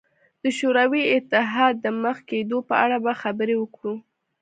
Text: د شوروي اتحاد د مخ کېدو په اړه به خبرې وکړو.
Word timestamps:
د 0.43 0.45
شوروي 0.57 1.03
اتحاد 1.15 1.73
د 1.85 1.87
مخ 2.03 2.17
کېدو 2.29 2.57
په 2.69 2.75
اړه 2.83 2.97
به 3.05 3.13
خبرې 3.21 3.55
وکړو. 3.57 3.95